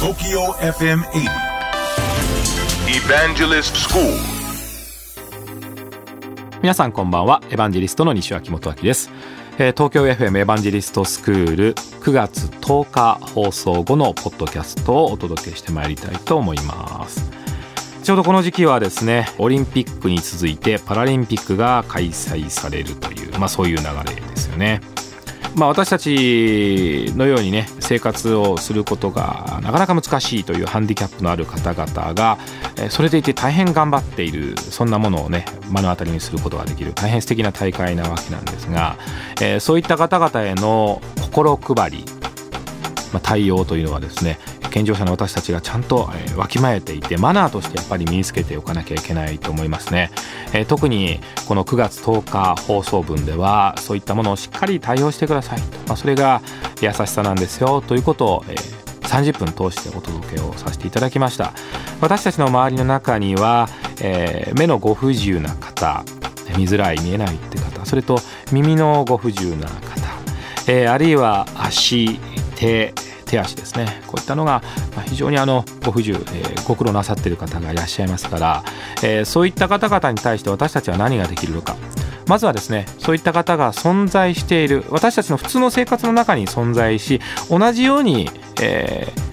[0.00, 1.28] TOKYO FM 80
[2.88, 4.02] Evangelist School.
[6.62, 7.42] 皆さんこんばんは。
[7.50, 9.10] エヴァンジェリストの西脇元明です、
[9.58, 17.30] えー東京 FM エヴァンジェリストスクール9月10日放送後のポッドキャストをお届けしてまいりたいと思います。
[18.02, 24.80] ちょうどこの時期はですねオリンピックに続いてパラリンピックが開催されるという、まあ、そういう流れですよね。
[25.56, 32.38] まあ、私たちのようにね生活をすることがなかなか難しいというハンディキャップのある方々が
[32.88, 38.96] それでいて大変頑張っているそんなものをね目の当たりにすることができる大変素敵な大会なわけなんですが、
[39.42, 42.04] えそういった方々への心配り、
[43.12, 44.38] ま、対応というのはですね
[44.70, 50.10] 健常者の私たちがちゃんとえわきまえていてマナーとしてやっぱり身につけておかなきゃいけないと思いますね、
[50.52, 56.40] え特にこの9月10日放送分ではそういったものをしっかり対応してくださいと、まあ、それが
[56.80, 58.80] 優しさなんですよということを、えー
[59.10, 61.52] 30分通してお届けをさせていただきました。
[62.00, 63.68] 私たちの周りの中には、
[64.00, 66.04] えー目のご不自由な方
[66.56, 68.18] 見づらい見えないって方それと
[68.52, 69.80] 耳のご不自由な方、
[70.68, 72.20] えーあるいは足
[72.54, 72.94] 手
[73.30, 74.02] 手足ですね。
[74.06, 74.62] こういったのが
[75.06, 78.64] 非常にあのご不自由、えーご苦労なさっている方がいらっしゃいますから、
[79.02, 81.76] えーそういった方々に対して私たちは何ができるのか。
[82.26, 89.30] まずはですねそういった方が存在している私たちの普通の生活の中に存在し同じように、えー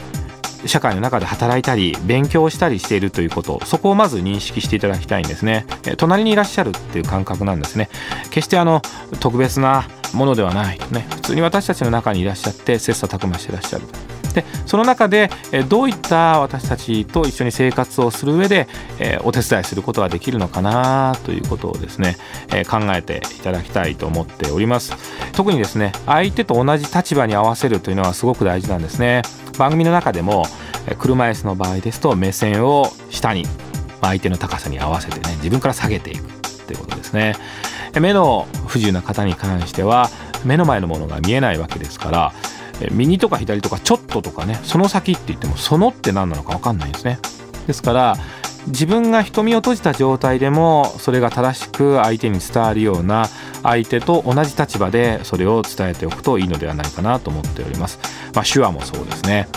[0.66, 5.66] 社会の中で働いたり勉強したりしているということそこをまず認識していただきたいんですね。
[5.98, 7.90] 隣にいらっしゃるっていう感覚なんですね。
[8.31, 8.81] 決してあの
[9.20, 10.80] 特別なものではない。
[10.91, 11.08] ね。
[11.09, 13.86] 普通に私たちの中にいらっしゃって切磋琢磨していらっしゃる。
[14.33, 15.31] でその中で
[15.67, 18.67] どういった私たちと一緒に生活をする上で
[19.00, 22.17] えーお手伝いすることができるのかなということをですね
[22.50, 24.94] えー考えていただきたいと思っております。
[25.33, 29.23] 特にですね相手と同じ立場に合わせるというのはすごく大事なんですね。
[29.58, 30.45] 番組の中でも
[31.00, 33.45] 車椅子の場合ですと目線を下に
[34.02, 36.22] 相手の高さに合わせてね自分から下げていく
[36.67, 37.35] ということですね。
[38.00, 40.09] 目の不自由な方に関しては
[40.46, 42.34] 目の前のものが見えないわけですから
[42.91, 47.19] 右とか左とかちょっととかねその先って言ってもそのって何なのか分かんないんですね。
[47.66, 48.16] ですから
[48.68, 53.30] 自分が瞳を閉じた状態でもそれが正しく相手に伝わるような
[53.63, 58.00] 相手と同じ立場でそれを伝えておくといいのではないかなと思っております、
[58.34, 59.47] まあ、手話もそうですね。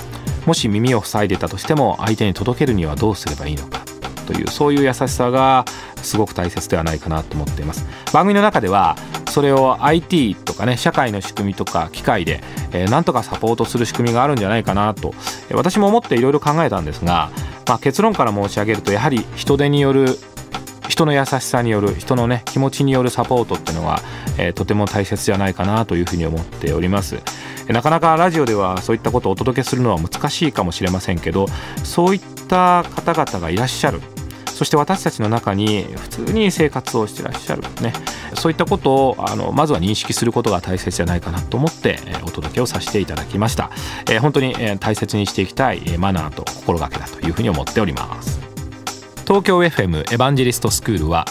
[0.47, 3.90] もし耳を塞いでたとしても相手に届けるにはどうすればいいのか。
[4.31, 5.65] というそういう優しさが
[5.97, 7.85] すごく大切ではないかなと思っています。
[8.13, 8.97] 番組の中では
[9.29, 12.43] それを IT とかね社会の仕組みとか機械で、
[12.73, 15.15] えーなんとかサポートする仕組みがあるんじゃないかなと、
[15.49, 17.31] えー私も思っていろいろ考えたんですが、
[17.67, 20.17] まあ、結論から申し上げるとやはり人手による
[20.89, 24.01] 人の優しさによる人のね気持ちによるサポートっていうのは、
[24.39, 27.21] えーとても大切じゃないかなというふうに思っております。
[27.69, 31.47] なかなかラジオではそういったことをお届けするのは難しいかもしれませんけど
[31.85, 34.01] そういった方々がいらっしゃる。
[34.61, 37.95] そして私たちの中に普通に生活をしてらっしゃるね。
[38.35, 43.71] そういったことをあのまずは認識することが大切じゃないかなと思ってえお届けをさせていただきました、
[44.11, 48.39] えー本当にえ大切にしていきたいえマナーと心がけだというふうに思っております。
[49.27, 51.25] 東京 FM エヴァンジェリストスクールは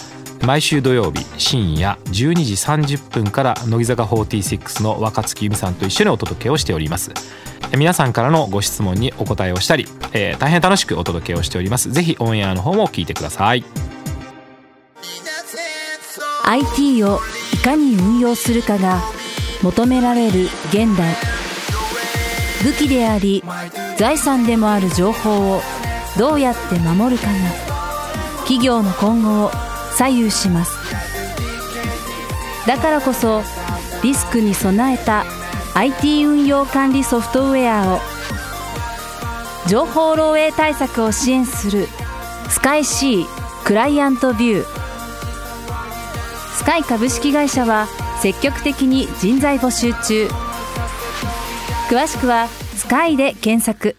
[0.44, 7.11] 毎週土曜日深夜12時30分から乃木坂46の若月由美さんと一緒にお届けをしております。
[7.78, 11.91] 皆さんからのご質問にお答えをしたり、えー大変楽しくお届けをしております。
[11.91, 13.63] ぜひオンエアの方も聞いてください。
[16.46, 17.19] IT を
[17.53, 19.02] いかに運用するかが
[19.62, 21.16] 求められる現代。
[22.63, 23.44] 武器であり
[23.97, 25.62] 財産でもある情報を
[26.18, 27.34] どうやって守るかが
[28.40, 29.52] 企業の今後を
[29.96, 30.72] 左右します。
[32.66, 33.41] だからこそ
[34.03, 35.25] リスクに備えた
[35.75, 38.00] IT 運用管理ソフトウェアを
[39.68, 41.88] 情報漏洩対策を支援する
[42.50, 43.25] スカイ C
[43.66, 44.79] クライアントビュー
[46.56, 47.88] スカイ株式会社は
[48.22, 50.28] 積極的に人材募集中。
[51.90, 53.96] 詳しくは「スカイで検索。